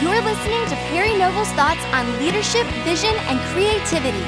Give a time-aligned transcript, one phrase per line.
[0.00, 4.24] You're listening to Perry Noble's thoughts on leadership, vision, and creativity.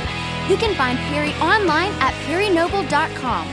[0.48, 3.46] You can find Perry online at perrynoble.com.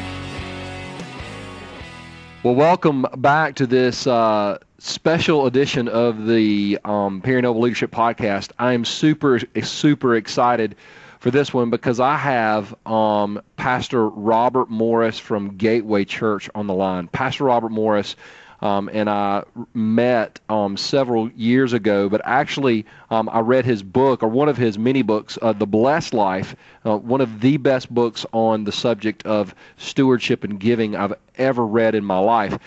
[2.42, 8.52] Well, welcome back to this uh, special edition of the um, Perry Noble Leadership Podcast.
[8.58, 10.76] I am super, super excited
[11.20, 16.74] for this one because I have um, Pastor Robert Morris from Gateway Church on the
[16.74, 17.10] line.
[17.10, 18.16] Pastor Robert Morris
[18.62, 22.10] um, and I met um, several years ago.
[22.10, 25.68] But actually, um, I read his book or one of his many books, uh, The
[25.68, 26.56] Blessed Life,
[26.86, 31.66] uh, one of the best books on the subject of stewardship and giving I've ever
[31.66, 32.58] read in my life.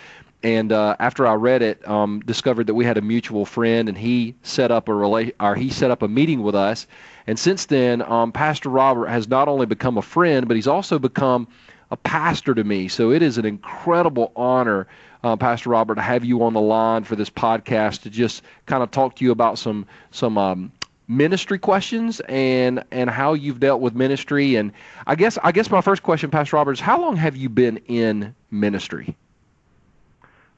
[0.42, 3.98] And uh, after I read it, um, discovered that we had a mutual friend, and
[3.98, 6.86] he set up a rela- or he set up a meeting with us.
[7.26, 10.98] And since then, um, Pastor Robert has not only become a friend, but he's also
[10.98, 11.46] become
[11.90, 12.88] a pastor to me.
[12.88, 14.86] So it is an incredible honor
[15.22, 18.82] uh, Pastor Robert, to have you on the line for this podcast to just kind
[18.82, 20.72] of talk to you about some some um,
[21.08, 24.56] ministry questions and and how you've dealt with ministry.
[24.56, 24.72] And
[25.06, 27.78] I guess I guess my first question, Pastor Robert, is how long have you been
[27.88, 29.16] in ministry?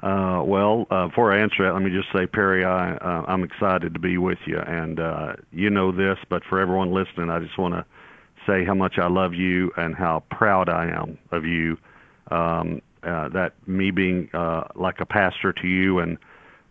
[0.01, 3.45] Uh, well, uh, before I answer that, let me just say, Perry, I, uh, I'm
[3.45, 7.39] excited to be with you, and uh, you know this, but for everyone listening, I
[7.39, 7.85] just want to
[8.45, 11.79] say how much I love you and how proud I am of you.
[12.33, 16.19] Um, uh, that me being uh, like a pastor to you and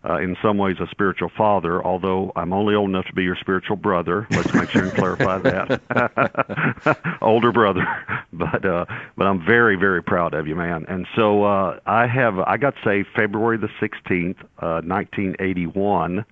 [0.04, 3.36] uh, in some ways a spiritual father, although I'm only old enough to be your
[3.36, 4.26] spiritual brother.
[4.30, 7.18] Let's make sure and clarify that.
[7.22, 7.86] Older brother,
[8.32, 8.84] but uh,
[9.16, 10.86] but I'm very very proud of you, man.
[10.88, 16.24] And so uh, I have I got saved February the 16th, uh, 1981,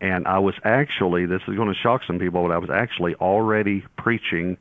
[0.00, 3.14] and I was actually this is going to shock some people, but I was actually
[3.16, 4.56] already preaching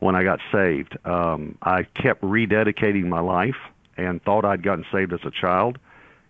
[0.00, 0.98] when I got saved.
[1.06, 3.56] Um, I kept rededicating my life
[3.96, 5.78] and thought I'd gotten saved as a child.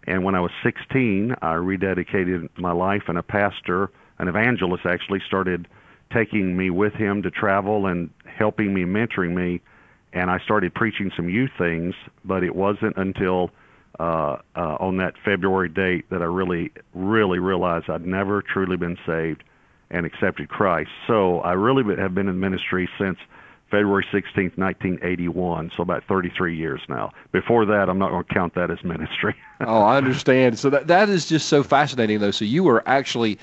[0.06, 5.20] And when I was 16, I rededicated my life, and a pastor, an evangelist, actually
[5.26, 5.66] started
[6.12, 9.60] taking me with him to travel and helping me, mentoring me.
[10.12, 13.50] And I started preaching some youth things, but it wasn't until
[13.98, 18.96] uh, uh, on that February date that I really, really realized I'd never truly been
[19.06, 19.42] saved
[19.90, 20.90] and accepted Christ.
[21.06, 23.18] So I really have been in ministry since
[23.70, 27.10] February 16th, 1981, so about 33 years now.
[27.32, 29.34] Before that, I'm not going to count that as ministry.
[29.60, 30.58] oh, I understand.
[30.58, 32.30] So that that is just so fascinating, though.
[32.30, 33.38] So you were actually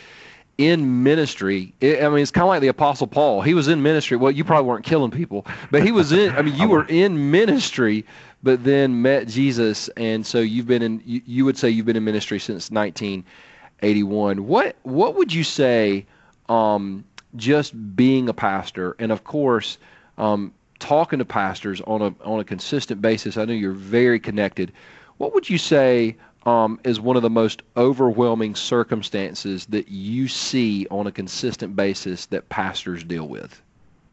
[0.58, 1.74] in ministry.
[1.82, 3.42] I mean, it's kind of like the Apostle Paul.
[3.42, 4.16] He was in ministry.
[4.16, 6.34] Well, you probably weren't killing people, but he was in.
[6.36, 8.06] I mean, you were in ministry,
[8.44, 11.02] but then met Jesus, and so you've been in.
[11.06, 14.48] You, you would say you've been in ministry since 1981.
[14.48, 16.06] What What would you say?
[16.48, 17.04] Um,
[17.36, 19.80] just being a pastor, and of course
[20.18, 23.38] um, talking to pastors on a on a consistent basis.
[23.38, 24.72] I know you're very connected.
[25.18, 26.16] What would you say
[26.46, 32.26] um, is one of the most overwhelming circumstances that you see on a consistent basis
[32.28, 33.62] that pastors deal with?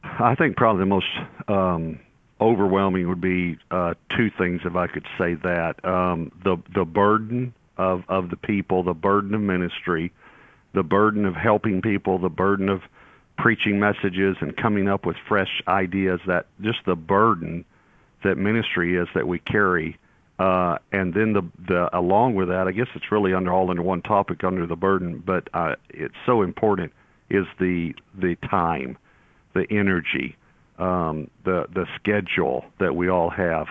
[0.03, 1.09] I think probably the most
[1.49, 1.99] um,
[2.41, 7.55] overwhelming would be uh, two things, if I could say that: um, the the burden
[7.77, 10.13] of of the people, the burden of ministry,
[10.73, 12.83] the burden of helping people, the burden of
[13.41, 17.65] preaching messages and coming up with fresh ideas that just the burden
[18.23, 19.97] that ministry is that we carry.
[20.39, 23.83] Uh, and then the the along with that I guess it's really under all under
[23.83, 26.93] one topic under the burden but uh, it's so important
[27.29, 28.97] is the the time
[29.55, 30.37] the energy
[30.79, 33.67] um, the the schedule that we all have.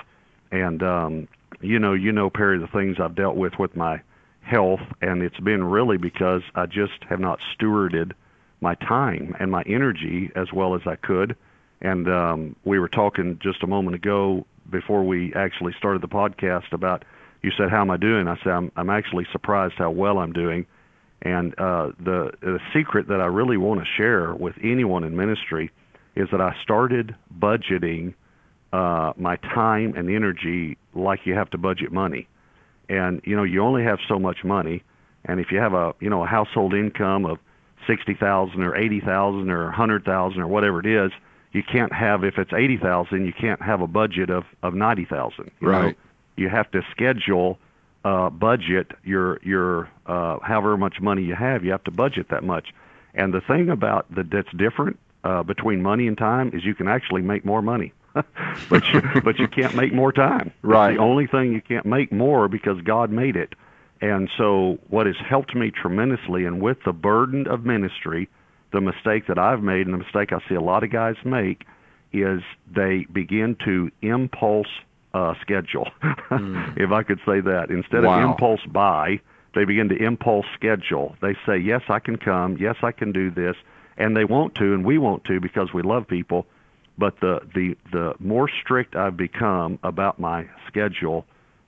[0.51, 1.27] And um,
[1.61, 4.01] you know you know Perry the things I've dealt with with my
[4.41, 8.13] health and it's been really because I just have not stewarded
[8.61, 11.35] my time and my energy as well as I could.
[11.81, 16.71] And um, we were talking just a moment ago before we actually started the podcast
[16.73, 17.05] about.
[17.41, 20.33] You said, "How am I doing?" I said, "I'm, I'm actually surprised how well I'm
[20.33, 20.65] doing."
[21.21, 25.71] And uh, the the secret that I really want to share with anyone in ministry
[26.15, 28.13] is that I started budgeting
[28.73, 32.27] uh, my time and energy like you have to budget money.
[32.89, 34.83] And you know, you only have so much money,
[35.23, 37.37] and if you have a you know a household income of
[37.89, 41.11] sixty thousand or eighty thousand or a hundred thousand or whatever it is,
[41.51, 45.05] you can't have if it's eighty thousand, you can't have a budget of of ninety
[45.05, 45.51] thousand.
[45.59, 45.87] Right.
[45.87, 45.93] Know?
[46.35, 47.57] You have to schedule,
[48.05, 51.65] uh, budget your your uh, however much money you have.
[51.65, 52.73] You have to budget that much.
[53.15, 56.87] And the thing about that that's different uh, between money and time is you can
[56.87, 57.93] actually make more money.
[58.69, 60.51] but you, but you can't make more time.
[60.61, 60.91] Right.
[60.91, 63.53] It's the only thing you can't make more because God made it.
[64.01, 68.29] And so, what has helped me tremendously, and with the burden of ministry,
[68.71, 71.65] the mistake that I've made, and the mistake I see a lot of guys make,
[72.13, 72.41] is
[72.73, 74.67] they begin to impulse
[75.13, 76.77] uh, schedule, mm.
[76.81, 77.67] if I could say that.
[77.69, 78.19] Instead wow.
[78.19, 79.19] of impulse buy,
[79.55, 81.15] they begin to impulse schedule.
[81.21, 82.57] They say, yes, I can come.
[82.57, 83.55] Yes, I can do this.
[83.97, 86.45] And they want to, and we want to because we love people.
[86.97, 91.25] But the, the, the more strict I've become about my schedule,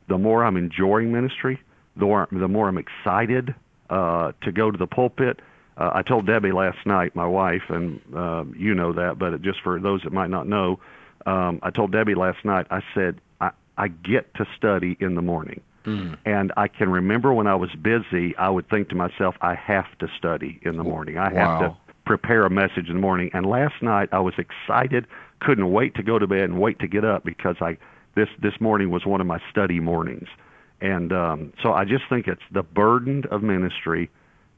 [0.07, 1.59] the more I'm enjoying ministry,
[1.95, 3.53] the more, the more I'm excited
[3.89, 5.39] uh, to go to the pulpit.
[5.77, 9.61] Uh, I told Debbie last night, my wife, and uh, you know that, but just
[9.61, 10.79] for those that might not know,
[11.25, 15.21] um, I told Debbie last night, I said, I, I get to study in the
[15.21, 15.61] morning.
[15.85, 16.17] Mm.
[16.25, 19.97] And I can remember when I was busy, I would think to myself, I have
[19.99, 21.17] to study in the morning.
[21.17, 21.39] I wow.
[21.39, 23.31] have to prepare a message in the morning.
[23.33, 25.07] And last night I was excited,
[25.39, 27.77] couldn't wait to go to bed and wait to get up because I
[28.15, 30.27] this this morning was one of my study mornings.
[30.81, 34.09] And um, so I just think it's the burden of ministry,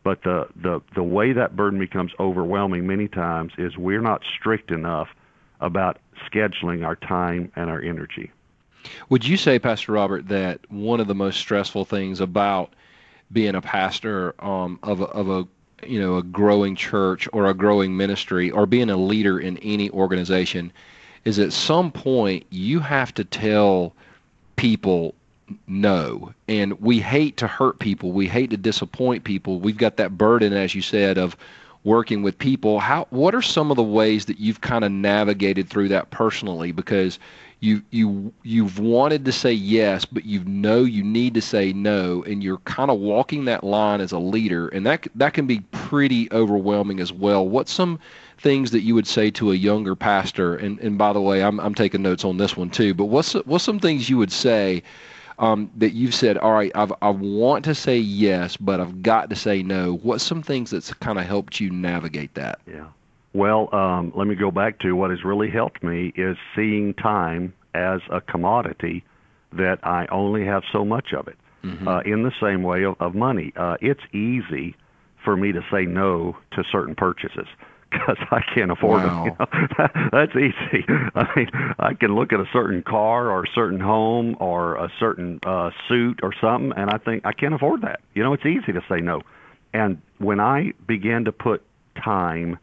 [0.04, 4.72] but the, the the way that burden becomes overwhelming many times is we're not strict
[4.72, 5.10] enough
[5.60, 6.00] about
[6.30, 8.32] scheduling our time and our energy.
[9.10, 12.74] Would you say, Pastor Robert, that one of the most stressful things about
[13.32, 15.48] being a pastor um, of a, of a
[15.86, 19.90] you know a growing church or a growing ministry or being a leader in any
[19.90, 20.72] organization
[21.26, 23.94] is at some point you have to tell
[24.56, 25.16] people
[25.68, 30.18] no and we hate to hurt people we hate to disappoint people we've got that
[30.18, 31.36] burden as you said of
[31.84, 35.70] working with people how what are some of the ways that you've kind of navigated
[35.70, 37.20] through that personally because
[37.64, 42.22] you you you've wanted to say yes, but you know you need to say no,
[42.24, 45.62] and you're kind of walking that line as a leader, and that that can be
[45.72, 47.48] pretty overwhelming as well.
[47.48, 48.00] What's some
[48.38, 50.58] things that you would say to a younger pastor?
[50.58, 52.94] And and by the way, I'm I'm taking notes on this one too.
[52.94, 54.84] But what's what's some things you would say?
[55.40, 59.30] Um, that you've said, all right, I've, I want to say yes, but I've got
[59.32, 59.96] to say no.
[60.04, 62.60] What's some things that's kind of helped you navigate that?
[62.68, 62.88] Yeah.
[63.34, 67.54] Well, um, let me go back to what has really helped me is seeing time
[67.74, 69.04] as a commodity
[69.54, 71.38] that I only have so much of it.
[71.64, 71.88] Mm-hmm.
[71.88, 74.76] Uh, in the same way of, of money, uh, it's easy
[75.24, 77.48] for me to say no to certain purchases
[77.94, 79.24] because I can't afford wow.
[79.24, 79.36] them.
[79.40, 80.10] You know?
[80.12, 80.86] That's easy.
[81.16, 81.50] I mean,
[81.80, 85.72] I can look at a certain car or a certain home or a certain uh,
[85.88, 88.02] suit or something, and I think I can't afford that.
[88.14, 89.22] You know, it's easy to say no.
[89.74, 91.64] And when I began to put
[92.04, 92.58] time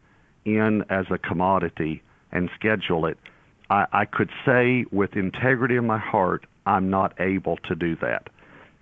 [0.45, 2.01] in as a commodity
[2.31, 3.17] and schedule it,
[3.69, 8.29] I, I could say with integrity in my heart, I'm not able to do that.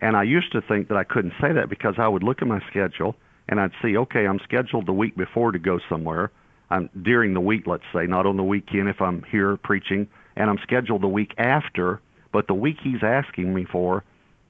[0.01, 2.48] And I used to think that I couldn't say that because I would look at
[2.48, 3.16] my schedule
[3.50, 6.31] and I'd see, okay, I'm scheduled the week before to go somewhere.
[6.69, 10.50] I'm during the week, let's say, not on the weekend if I'm here preaching, and
[10.50, 12.01] I'm scheduled the week after.
[12.31, 14.04] But the week he's asking me for,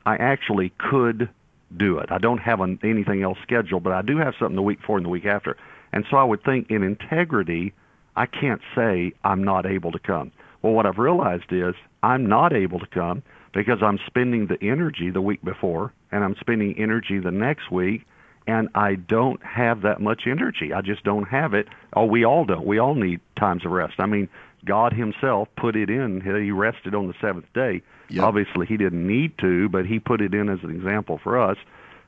[0.06, 1.30] I actually could
[1.75, 2.12] do it.
[2.12, 4.98] I don't have an, anything else scheduled, but I do have something the week before
[4.98, 5.56] and the week after.
[5.94, 7.74] And so I would think in integrity,
[8.16, 10.31] I can't say I'm not able to come.
[10.62, 11.74] Well, what I've realized is
[12.04, 13.24] I'm not able to come
[13.54, 18.06] because I'm spending the energy the week before and I'm spending energy the next week
[18.50, 20.74] and I don't have that much energy.
[20.74, 21.68] I just don't have it.
[21.94, 22.66] Oh, we all don't.
[22.66, 23.96] We all need times of rest.
[24.00, 24.28] I mean,
[24.66, 26.22] God himself put it in.
[26.22, 27.84] He rested on the seventh day.
[28.10, 28.24] Yep.
[28.24, 31.57] Obviously, he didn't need to, but he put it in as an example for us.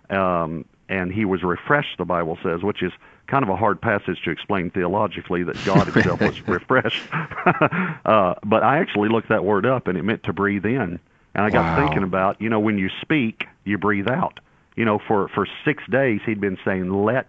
[0.09, 2.91] Um, and he was refreshed, the Bible says, which is
[3.27, 7.03] kind of a hard passage to explain theologically that God himself was refreshed.
[7.13, 10.99] uh, but I actually looked that word up, and it meant to breathe in.
[11.35, 11.85] And I got wow.
[11.85, 14.39] thinking about, you know, when you speak, you breathe out.
[14.75, 17.27] You know, for for six days he'd been saying, "Let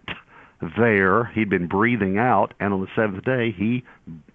[0.76, 3.84] there." He'd been breathing out, and on the seventh day he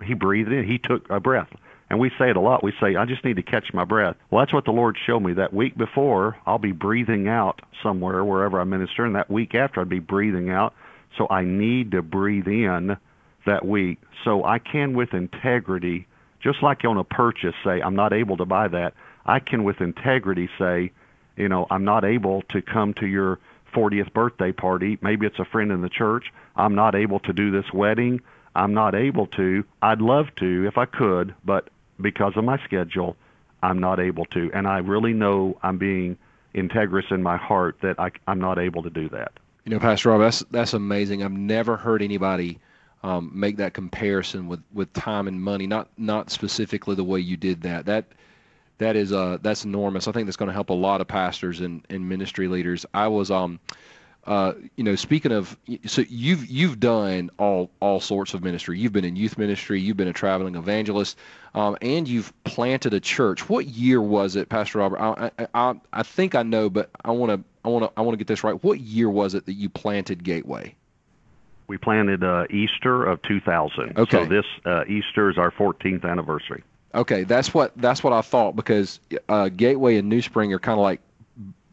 [0.04, 0.66] he breathed in.
[0.66, 1.50] He took a breath.
[1.90, 2.64] And we say it a lot.
[2.64, 4.18] We say, I just need to catch my breath.
[4.30, 5.34] Well, that's what the Lord showed me.
[5.34, 9.06] That week before, I'll be breathing out somewhere, wherever I minister.
[9.06, 10.74] And that week after, I'd be breathing out.
[11.18, 12.98] So I need to breathe in
[13.46, 14.00] that week.
[14.26, 16.08] So I can, with integrity,
[16.44, 18.94] just like on a purchase, say, I'm not able to buy that.
[19.26, 20.92] I can, with integrity, say,
[21.38, 23.40] you know, I'm not able to come to your
[23.74, 24.98] 40th birthday party.
[25.02, 26.34] Maybe it's a friend in the church.
[26.56, 28.22] I'm not able to do this wedding.
[28.56, 29.64] I'm not able to.
[29.82, 31.70] I'd love to if I could, but
[32.02, 33.16] because of my schedule,
[33.62, 34.52] I'm not able to.
[34.54, 36.18] And I really know I'm being
[36.56, 39.32] integrous in my heart that I, I'm not able to do that.
[39.66, 41.24] You know, Pastor Rob, that's that's amazing.
[41.24, 42.60] I've never heard anybody
[43.04, 45.68] um, make that comparison with, with time and money.
[45.68, 47.86] Not not specifically the way you did that.
[47.86, 48.06] That
[48.80, 50.08] that is uh that's enormous.
[50.08, 52.86] I think that's going to help a lot of pastors and, and ministry leaders.
[52.94, 53.60] I was um
[54.28, 58.78] uh, you know, speaking of, so you've you've done all all sorts of ministry.
[58.78, 59.80] You've been in youth ministry.
[59.80, 61.18] You've been a traveling evangelist,
[61.56, 63.48] um, and you've planted a church.
[63.48, 65.00] What year was it, Pastor Robert?
[65.00, 68.02] I I, I, I think I know, but I want to I want to I
[68.02, 68.62] want to get this right.
[68.62, 70.76] What year was it that you planted Gateway?
[71.68, 73.98] We planted uh, Easter of 2000.
[73.98, 74.12] Okay.
[74.12, 76.64] So this uh, Easter is our 14th anniversary.
[76.96, 80.80] Okay, that's what that's what I thought because uh, Gateway and New Spring are kind
[80.80, 81.02] of like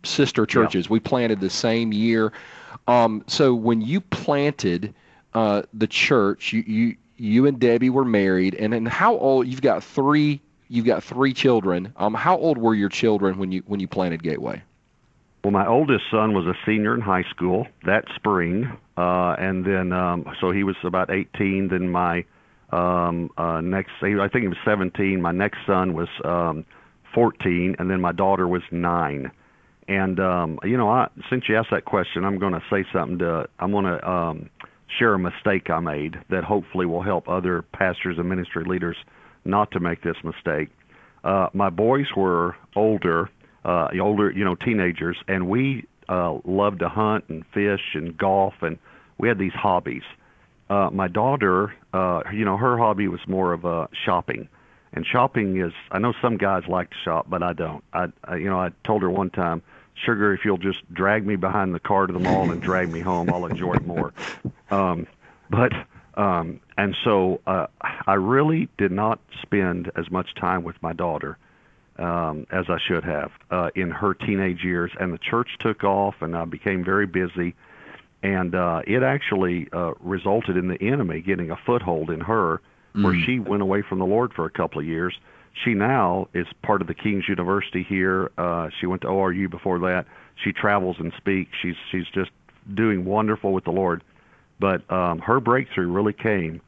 [0.03, 0.91] sister churches.
[0.91, 2.33] We planted the same year.
[2.87, 4.95] Um, so when you planted
[5.33, 9.47] uh, the church, you, you you and Debbie were married, and and how old?
[9.47, 10.41] You've got three.
[10.69, 11.93] You've got three children.
[11.97, 14.63] Um, how old were your children when you when you planted Gateway?
[15.45, 19.93] Well, my oldest son was a senior in high school that spring, uh, and then
[19.93, 21.69] um, so he was about 18.
[21.69, 22.25] Then my
[22.75, 25.21] um, uh, next, I think he was 17.
[25.21, 26.65] My next son was um,
[27.15, 29.31] 14, and then my daughter was nine.
[29.87, 33.19] And um, you know, I, since you asked that question, I'm going to say something
[33.19, 33.49] to.
[33.59, 34.51] I'm going to um,
[34.99, 38.97] share a mistake I made that hopefully will help other pastors and ministry leaders
[39.45, 40.71] not to make this mistake.
[41.23, 43.29] Uh, my boys were older
[43.65, 48.55] uh, older, you know, teenagers, and we uh, loved to hunt and fish and golf,
[48.61, 48.79] and
[49.19, 50.03] we had these hobbies.
[50.69, 54.49] Uh, my daughter, uh, you know, her hobby was more of uh, shopping,
[54.93, 55.73] and shopping is.
[55.93, 57.85] I know some guys like to shop, but I don't.
[57.93, 59.63] I, I, you know, I told her one time,
[59.95, 63.01] "Sugar, if you'll just drag me behind the car to the mall and drag me
[63.01, 64.13] home, I'll enjoy it more."
[64.71, 65.07] Um,
[65.51, 65.73] but
[66.17, 71.39] um, and so uh, I really did not spend as much time with my daughter
[71.99, 74.91] um, as I should have uh, in her teenage years.
[74.99, 77.55] And the church took off, and I became very busy.
[78.25, 82.63] And uh, it actually uh, resulted in the enemy getting a foothold in her,
[82.95, 83.27] where mm.
[83.27, 85.15] she went away from the Lord for a couple of years.
[85.63, 88.31] She now is part of the King's University here.
[88.39, 90.07] Uh, she went to ORU before that.
[90.43, 91.51] She travels and speaks.
[91.61, 92.31] She's she's just
[92.73, 94.03] doing wonderful with the Lord.
[94.59, 96.63] But um, her breakthrough really came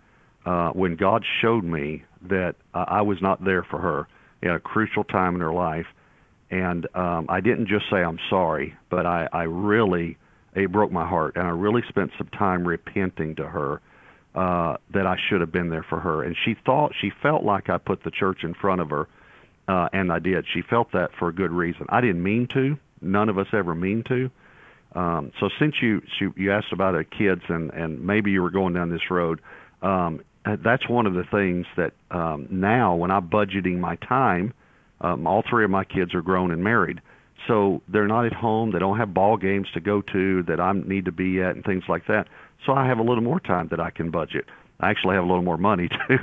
[0.44, 4.06] uh, when God showed me that uh, I was not there for her
[4.42, 5.86] at a crucial time in her life.
[6.50, 10.18] And um, I didn't just say I'm sorry, but I, I really
[10.56, 13.80] it broke my heart, and I really spent some time repenting to her
[14.34, 16.22] uh, that I should have been there for her.
[16.22, 19.08] And she thought she felt like I put the church in front of her,
[19.68, 20.44] uh, and I did.
[20.52, 21.86] She felt that for a good reason.
[21.88, 22.76] I didn't mean to.
[23.00, 24.30] None of us ever mean to.
[24.94, 26.00] Um, so since you,
[26.36, 29.40] you asked about the kids and and maybe you were going down this road,
[29.82, 34.54] um, uh, that's one of the things that um, now when I'm budgeting my time,
[35.02, 37.00] um, all three of my kids are grown and married,
[37.46, 38.72] so they're not at home.
[38.72, 41.64] They don't have ball games to go to that I need to be at and
[41.64, 42.28] things like that.
[42.64, 44.46] So I have a little more time that I can budget.
[44.80, 46.18] I actually have a little more money too,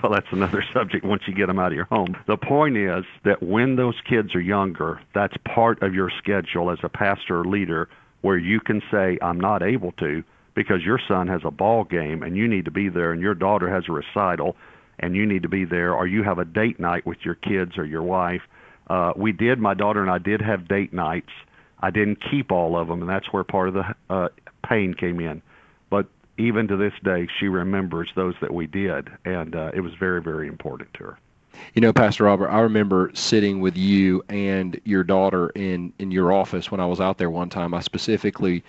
[0.00, 2.16] so that's another subject once you get them out of your home.
[2.26, 6.78] The point is that when those kids are younger, that's part of your schedule as
[6.82, 7.88] a pastor or leader
[8.22, 12.22] where you can say, I'm not able to, because your son has a ball game
[12.22, 14.56] and you need to be there and your daughter has a recital
[14.98, 17.76] and you need to be there or you have a date night with your kids
[17.76, 18.42] or your wife
[18.88, 21.30] uh we did my daughter and I did have date nights.
[21.80, 24.28] I didn't keep all of them and that's where part of the uh
[24.66, 25.42] pain came in.
[25.90, 29.94] But even to this day she remembers those that we did and uh it was
[29.94, 31.18] very very important to her.
[31.74, 36.32] You know, Pastor Robert, I remember sitting with you and your daughter in in your
[36.32, 37.74] office when I was out there one time.
[37.74, 38.64] I specifically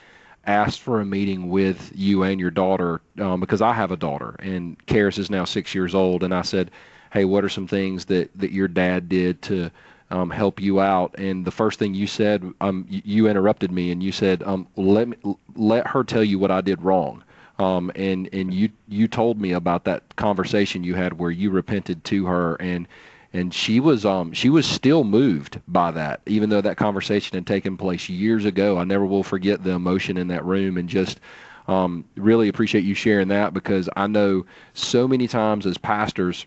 [0.45, 4.35] asked for a meeting with you and your daughter um, because I have a daughter
[4.39, 6.71] and Karis is now six years old, and I said,
[7.11, 9.69] "Hey, what are some things that that your dad did to
[10.11, 14.01] um, help you out?" And the first thing you said, um, you interrupted me and
[14.03, 15.17] you said, um, "Let me
[15.55, 17.23] let her tell you what I did wrong."
[17.59, 22.03] Um, and and you you told me about that conversation you had where you repented
[22.05, 22.87] to her and
[23.33, 27.45] and she was um she was still moved by that even though that conversation had
[27.45, 31.19] taken place years ago i never will forget the emotion in that room and just
[31.67, 36.45] um really appreciate you sharing that because i know so many times as pastors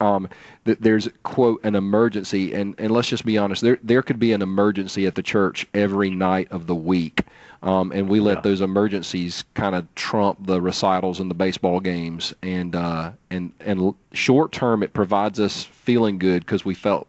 [0.00, 0.28] um,
[0.64, 4.32] that there's quote an emergency and, and let's just be honest there there could be
[4.32, 7.24] an emergency at the church every night of the week
[7.62, 8.40] um, and we let yeah.
[8.42, 12.34] those emergencies kind of trump the recitals and the baseball games.
[12.42, 17.06] And uh, and and short term, it provides us feeling good because we felt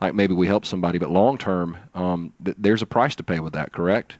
[0.00, 0.98] like maybe we helped somebody.
[0.98, 3.72] But long term, um, th- there's a price to pay with that.
[3.72, 4.16] Correct?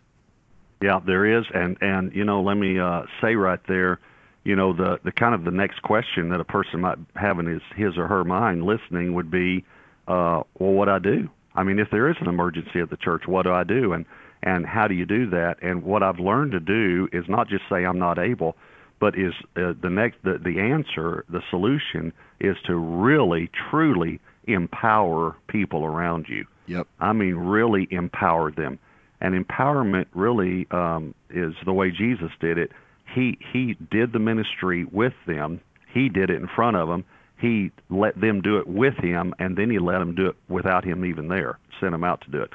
[0.81, 1.45] Yeah, there is.
[1.55, 4.01] And and you know, let me uh, say right there.
[4.47, 7.47] You know, the the kind of the next question that a person might have in
[7.47, 9.65] his his or her mind listening would be,
[10.07, 11.29] uh, well, what do I do?
[11.57, 13.93] I mean, if there is an emergency at the church, what do I do?
[13.93, 14.07] And
[14.45, 15.57] and how do you do that?
[15.63, 18.55] And what I've learned to do is not just say I'm not able,
[19.01, 25.35] but is uh, the next the, the answer, the solution is to really truly empower
[25.49, 26.47] people around you.
[26.69, 26.87] Yep.
[27.01, 28.79] I mean really empower them.
[29.21, 32.71] And empowerment really um, is the way Jesus did it.
[33.15, 35.61] He he did the ministry with them.
[35.93, 37.05] He did it in front of them.
[37.39, 40.85] He let them do it with him, and then he let them do it without
[40.85, 41.59] him even there.
[41.81, 42.51] Sent them out to do it.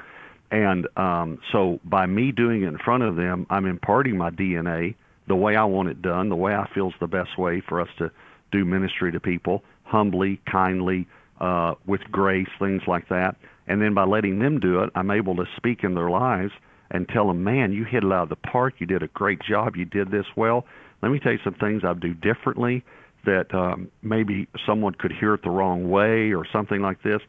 [0.50, 4.94] And um, so by me doing it in front of them, I'm imparting my DNA,
[5.28, 7.80] the way I want it done, the way I feel is the best way for
[7.80, 8.10] us to
[8.50, 11.06] do ministry to people, humbly, kindly,
[11.40, 13.36] uh, with grace, things like that.
[13.66, 16.52] And then by letting them do it, I'm able to speak in their lives
[16.92, 18.74] and tell them, man, you hit it out of the park.
[18.78, 19.76] You did a great job.
[19.76, 20.64] You did this well.
[21.02, 22.84] Let me tell you some things I'd do differently
[23.24, 27.20] that um, maybe someone could hear it the wrong way or something like this.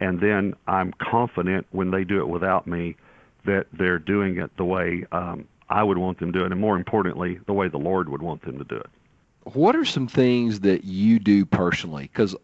[0.00, 2.96] And then I'm confident when they do it without me
[3.44, 6.60] that they're doing it the way um, I would want them to do it, and
[6.60, 8.88] more importantly, the way the Lord would want them to do it.
[9.44, 12.10] What are some things that you do personally?
[12.12, 12.34] Because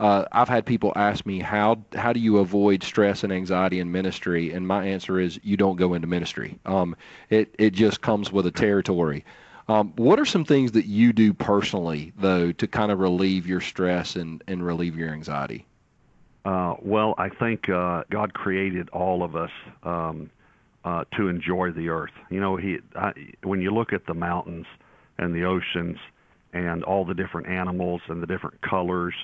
[0.00, 3.92] uh, I've had people ask me how how do you avoid stress and anxiety in
[3.92, 6.58] ministry, and my answer is you don't go into ministry.
[6.64, 6.96] Um,
[7.28, 9.24] it it just comes with a territory.
[9.68, 13.60] Um, what are some things that you do personally though to kind of relieve your
[13.60, 15.66] stress and and relieve your anxiety?
[16.46, 19.50] Uh, well, I think uh, God created all of us
[19.82, 20.30] um,
[20.82, 22.14] uh, to enjoy the earth.
[22.30, 24.66] You know, he I, when you look at the mountains
[25.18, 25.98] and the oceans
[26.54, 29.14] and all the different animals and the different colors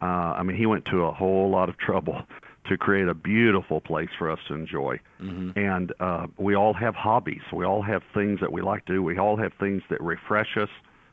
[0.00, 2.22] uh, I mean, he went to a whole lot of trouble
[2.68, 5.00] to create a beautiful place for us to enjoy.
[5.20, 5.58] Mm-hmm.
[5.58, 7.42] And uh, we all have hobbies.
[7.52, 9.02] We all have things that we like to do.
[9.02, 10.68] We all have things that refresh us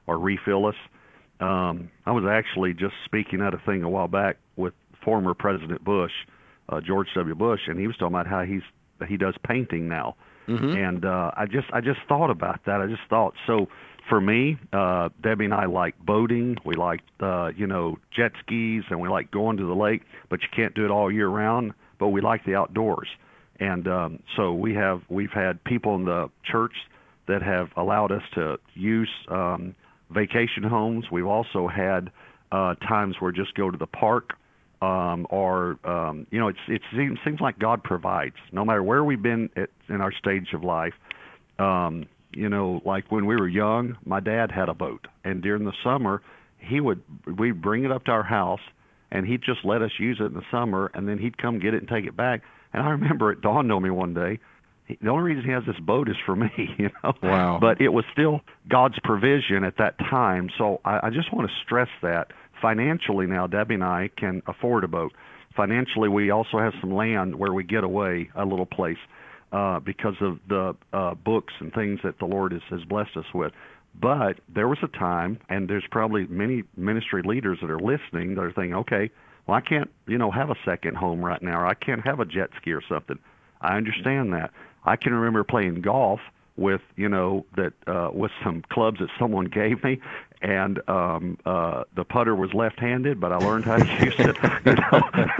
[0.05, 0.75] or refill us.
[1.39, 4.73] Um, I was actually just speaking at a thing a while back with
[5.03, 6.11] former President Bush,
[6.69, 7.35] uh, George W.
[7.35, 8.61] Bush, and he was talking about how he's
[9.07, 10.15] he does painting now.
[10.47, 10.77] Mm-hmm.
[10.77, 12.81] And uh, I just I just thought about that.
[12.81, 13.67] I just thought so
[14.09, 16.57] for me, uh, Debbie and I like boating.
[16.63, 20.03] We like, uh, you know, jet skis, and we like going to the lake.
[20.29, 21.73] But you can't do it all year round.
[21.99, 23.07] But we like the outdoors,
[23.59, 26.73] and um, so we have we've had people in the church
[27.27, 29.75] that have allowed us to use um,
[30.11, 31.05] vacation homes.
[31.11, 32.11] We've also had
[32.51, 34.33] uh, times where just go to the park,
[34.81, 39.03] um, or um, you know, it's it seems seems like God provides no matter where
[39.03, 40.93] we've been at, in our stage of life.
[41.59, 45.63] Um, you know, like when we were young, my dad had a boat, and during
[45.63, 46.21] the summer,
[46.57, 48.61] he would we'd bring it up to our house,
[49.11, 51.73] and he'd just let us use it in the summer, and then he'd come get
[51.73, 52.41] it and take it back.
[52.73, 54.39] And I remember it dawned on me one day,
[54.87, 57.13] the only reason he has this boat is for me, you know.
[57.23, 57.57] Wow.
[57.59, 60.49] But it was still God's provision at that time.
[60.57, 62.31] So I, I just want to stress that
[62.65, 65.13] financially now, Debbie and I can afford a boat.
[65.55, 68.97] Financially, we also have some land where we get away a little place
[69.51, 73.25] uh, because of the uh, books and things that the Lord has, has blessed us
[73.35, 73.51] with.
[73.93, 78.41] But there was a time, and there's probably many ministry leaders that are listening that
[78.41, 79.11] are thinking, okay,
[79.45, 82.19] well, I can't, you know, have a second home right now, or I can't have
[82.19, 83.19] a jet ski or something.
[83.61, 84.49] I understand that.
[84.85, 86.19] I can remember playing golf
[86.57, 89.99] with you know that uh with some clubs that someone gave me
[90.45, 94.37] and um uh the putter was left handed but I learned how to use it
[94.65, 95.01] you know.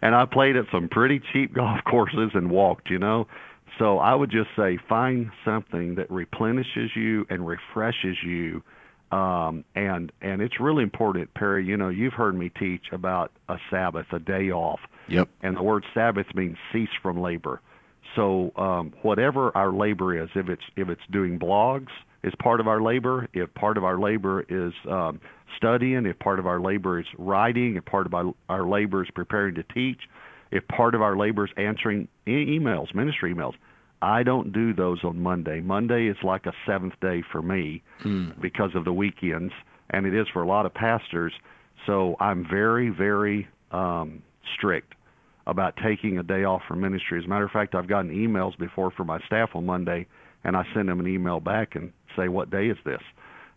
[0.00, 3.26] And I played at some pretty cheap golf courses and walked you know.
[3.78, 8.62] So I would just say find something that replenishes you and refreshes you
[9.10, 13.56] um and and it's really important Perry you know you've heard me teach about a
[13.70, 14.80] sabbath a day off.
[15.08, 15.28] Yep.
[15.42, 17.62] And the word sabbath means cease from labor.
[18.14, 21.88] So um, whatever our labor is, if it's if it's doing blogs,
[22.22, 23.28] is part of our labor.
[23.32, 25.20] If part of our labor is um,
[25.56, 29.10] studying, if part of our labor is writing, if part of our, our labor is
[29.14, 30.00] preparing to teach,
[30.50, 33.54] if part of our labor is answering e- emails, ministry emails,
[34.00, 35.60] I don't do those on Monday.
[35.60, 38.30] Monday is like a seventh day for me hmm.
[38.40, 39.52] because of the weekends,
[39.90, 41.32] and it is for a lot of pastors.
[41.86, 44.22] So I'm very, very um,
[44.54, 44.94] strict
[45.46, 47.18] about taking a day off from ministry.
[47.18, 50.06] As a matter of fact, I've gotten emails before from my staff on Monday,
[50.44, 53.02] and I send them an email back and say, "What day is this?"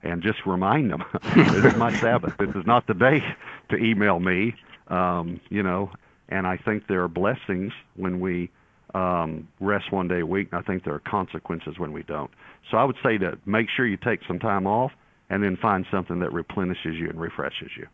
[0.04, 1.04] and just remind them
[1.36, 2.36] this is my Sabbath.
[2.38, 3.24] This is not the day
[3.70, 4.56] to email me.
[4.88, 5.92] Um, you know,
[6.30, 8.50] and I think there are blessings when we
[8.94, 10.50] um, rest one day a week.
[10.52, 12.32] And I think there are consequences when we don't.
[12.70, 14.92] So I would say to make sure you take some time off
[15.30, 17.88] and then find something that replenishes you and refreshes you.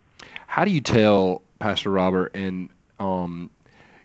[0.48, 3.52] How do you tell Pastor Robert and um,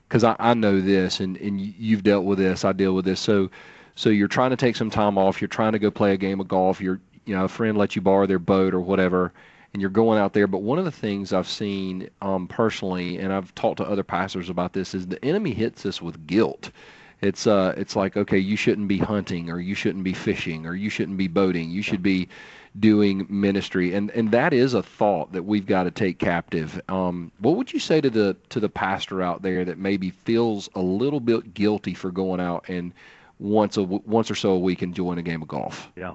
[0.08, 3.20] because I, I know this and, and you've dealt with this, I deal with this.
[3.20, 3.50] So
[3.94, 6.40] so you're trying to take some time off, you're trying to go play a game
[6.40, 9.32] of golf, you're you know, a friend lets you borrow their boat or whatever,
[9.72, 10.46] and you're going out there.
[10.46, 14.48] But one of the things I've seen um, personally, and I've talked to other pastors
[14.48, 16.70] about this, is the enemy hits us with guilt.
[17.20, 20.74] It's uh, it's like okay, you shouldn't be hunting, or you shouldn't be fishing, or
[20.74, 21.70] you shouldn't be boating.
[21.70, 22.28] You should be
[22.80, 26.80] doing ministry, and and that is a thought that we've got to take captive.
[26.88, 30.68] Um, what would you say to the to the pastor out there that maybe feels
[30.74, 32.92] a little bit guilty for going out and
[33.42, 35.88] once a once or so a week enjoying a game of golf?
[35.96, 36.14] Yeah.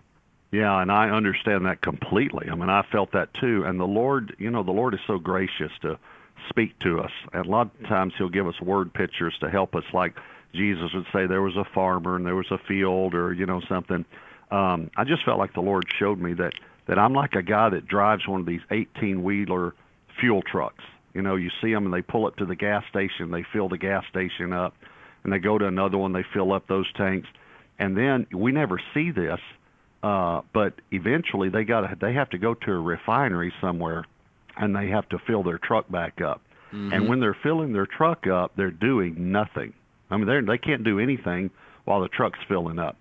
[0.49, 2.47] Yeah, and I understand that completely.
[2.49, 3.63] I mean, I felt that too.
[3.65, 5.99] And the Lord, you know, the Lord is so gracious to
[6.47, 7.11] speak to us.
[7.33, 10.15] And a lot of times He'll give us word pictures to help us, like
[10.53, 13.59] Jesus would say there was a farmer and there was a field or, you know,
[13.67, 14.05] something
[14.51, 16.53] um, I just felt like the Lord showed me that
[16.87, 19.73] that I'm like a guy that drives one of these 18 wheeler
[20.21, 20.83] fuel trucks.
[21.13, 23.67] You know, you see them and they pull up to the gas station, they fill
[23.67, 24.73] the gas station up,
[25.27, 27.27] and they go to another one, they fill up those tanks,
[27.77, 29.39] and then we never see this,
[30.01, 34.05] uh, but eventually they got they have to go to a refinery somewhere,
[34.55, 36.41] and they have to fill their truck back up.
[36.67, 36.93] Mm-hmm.
[36.93, 39.73] And when they're filling their truck up, they're doing nothing.
[40.09, 41.49] I mean, they they can't do anything
[41.83, 42.95] while the truck's filling up.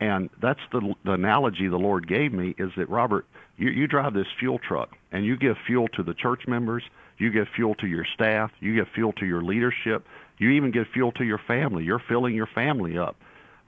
[0.00, 3.26] And that's the, the analogy the Lord gave me is that Robert,
[3.58, 6.84] you, you drive this fuel truck and you give fuel to the church members,
[7.18, 10.06] you give fuel to your staff, you give fuel to your leadership,
[10.38, 11.84] you even give fuel to your family.
[11.84, 13.16] You're filling your family up.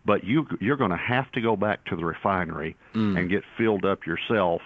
[0.06, 3.18] But you you're going to have to go back to the refinery mm.
[3.18, 4.62] and get filled up yourself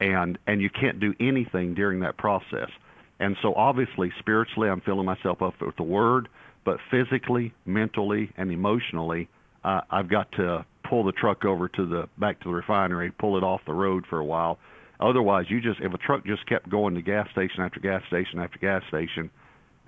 [0.00, 2.70] and and you can't do anything during that process.
[3.18, 6.28] And so obviously spiritually I'm filling myself up with the word,
[6.64, 9.28] but physically, mentally, and emotionally,
[9.62, 13.36] uh, I've got to pull the truck over to the back to the refinery, pull
[13.36, 14.58] it off the road for a while.
[15.00, 18.38] Otherwise, you just if a truck just kept going to gas station after gas station
[18.38, 19.30] after gas station,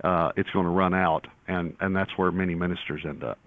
[0.03, 3.37] uh, it's going to run out, and and that's where many ministers end up.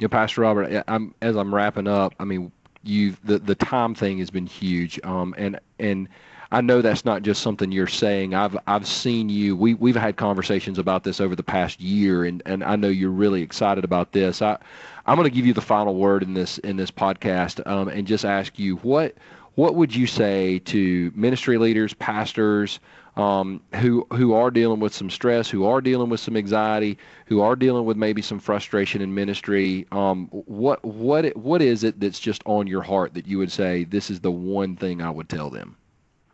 [0.00, 2.14] Yeah, Pastor Robert, I'm as I'm wrapping up.
[2.18, 2.50] I mean,
[2.82, 6.08] you the the time thing has been huge, um, and and
[6.50, 8.34] I know that's not just something you're saying.
[8.34, 9.56] I've I've seen you.
[9.56, 13.10] We we've had conversations about this over the past year, and, and I know you're
[13.10, 14.42] really excited about this.
[14.42, 14.58] I
[15.06, 18.06] I'm going to give you the final word in this in this podcast, um, and
[18.06, 19.14] just ask you what
[19.54, 22.80] what would you say to ministry leaders, pastors,
[23.16, 27.40] um, who who are dealing with some stress, who are dealing with some anxiety, who
[27.40, 29.86] are dealing with maybe some frustration in ministry?
[29.92, 33.84] Um, what what what is it that's just on your heart that you would say
[33.84, 35.76] this is the one thing I would tell them?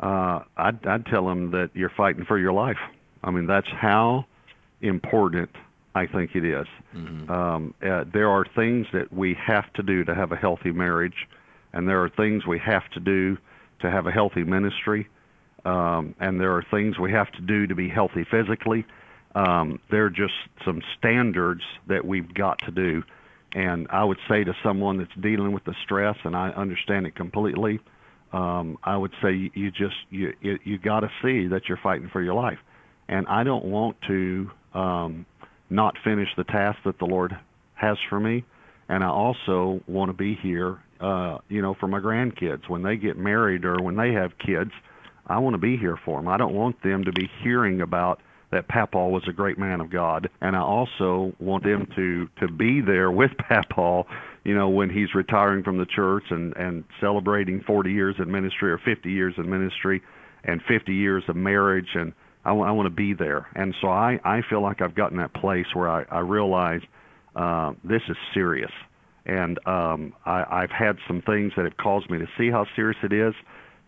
[0.00, 2.78] uh, I'd, I'd tell them that you're fighting for your life.
[3.22, 4.24] I mean, that's how
[4.80, 5.50] important
[5.94, 6.66] I think it is.
[6.94, 7.30] Mm-hmm.
[7.30, 11.28] Um, uh, there are things that we have to do to have a healthy marriage,
[11.72, 13.36] and there are things we have to do
[13.80, 15.08] to have a healthy ministry,
[15.64, 18.84] um, and there are things we have to do to be healthy physically.
[19.34, 23.02] Um, there are just some standards that we've got to do.
[23.52, 27.14] And I would say to someone that's dealing with the stress, and I understand it
[27.16, 27.80] completely,
[28.32, 32.08] um, I would say you just you you, you got to see that you're fighting
[32.12, 32.58] for your life,
[33.08, 35.26] and I don't want to um,
[35.68, 37.36] not finish the task that the Lord
[37.74, 38.44] has for me,
[38.88, 42.96] and I also want to be here, uh, you know, for my grandkids when they
[42.96, 44.70] get married or when they have kids.
[45.26, 46.26] I want to be here for them.
[46.28, 49.90] I don't want them to be hearing about that Papa was a great man of
[49.90, 54.04] God, and I also want them to to be there with Papa
[54.44, 58.72] you know, when he's retiring from the church and and celebrating 40 years in ministry
[58.72, 60.02] or 50 years in ministry
[60.44, 62.12] and 50 years of marriage and
[62.44, 63.46] I, I want to be there.
[63.54, 66.80] And so I I feel like I've gotten that place where I I realize
[67.36, 68.72] uh, this is serious.
[69.30, 72.98] And um, I, I've had some things that have caused me to see how serious
[73.02, 73.34] it is.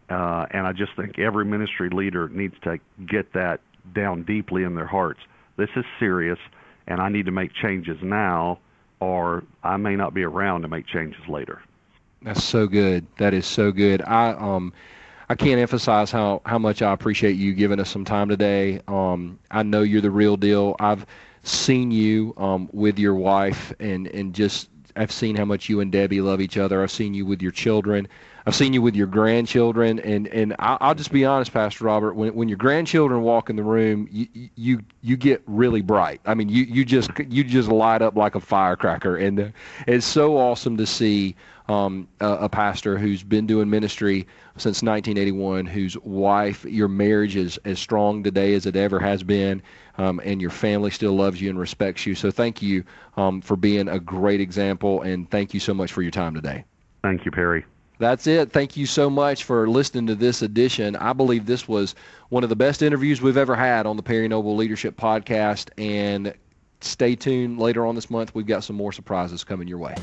[0.08, 3.60] Uh, and I just think every ministry leader needs to get that
[3.94, 5.20] down deeply in their hearts.
[5.56, 6.38] This is serious,
[6.86, 8.58] and I need to make changes now
[9.02, 11.60] or I may not be around to make changes later.
[12.22, 13.06] That's so good.
[13.18, 14.00] That is so good.
[14.02, 14.72] I um
[15.28, 18.80] I can't emphasize how how much I appreciate you giving us some time today.
[18.86, 20.76] Um I know you're the real deal.
[20.78, 21.04] I've
[21.42, 25.90] seen you um with your wife and and just I've seen how much you and
[25.92, 26.82] Debbie love each other.
[26.82, 28.08] I've seen you with your children.
[28.46, 32.14] I've seen you with your grandchildren, and and I'll, just be honest, Pastor Robert.
[32.14, 34.26] When when your grandchildren walk in the room, you
[34.56, 36.20] you you get really bright.
[36.24, 39.48] I mean, you you just you just light up like a firecracker, and uh,
[39.86, 41.36] it's so awesome to see
[41.68, 44.26] um, a, a pastor who's been doing ministry
[44.56, 49.62] since 1981, whose wife, your marriage is as strong today as it ever has been,
[49.98, 52.14] um, and your family still loves you and respects you.
[52.14, 52.84] So thank you
[53.16, 56.64] um, for being a great example, and thank you so much for your time today.
[57.02, 57.64] Thank you, Perry.
[57.98, 58.52] That's it.
[58.52, 60.96] Thank you so much for listening to this edition.
[60.96, 61.94] I believe this was
[62.30, 65.70] one of the best interviews we've ever had on the Perry Noble Leadership Podcast.
[65.78, 66.34] And
[66.80, 68.34] stay tuned later on this month.
[68.34, 69.94] We've got some more surprises coming your way.